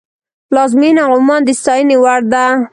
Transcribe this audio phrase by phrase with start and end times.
[0.49, 2.45] پلازمینه عمان د ستاینې وړ ده.